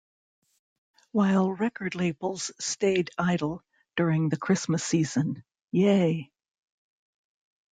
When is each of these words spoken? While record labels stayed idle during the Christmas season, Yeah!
While 1.11 1.51
record 1.51 1.93
labels 1.93 2.49
stayed 2.59 3.11
idle 3.19 3.63
during 3.95 4.29
the 4.29 4.35
Christmas 4.37 4.83
season, 4.83 5.43
Yeah! 5.71 6.15